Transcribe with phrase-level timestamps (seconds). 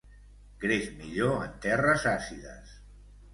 [0.63, 2.75] Creix millor en terres àcides.